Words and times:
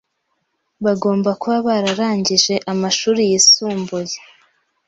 Bagomba 0.85 1.29
kuba 1.41 1.57
bararangije 1.67 2.55
amashuri 2.71 3.21
yisumbuye, 3.29 4.17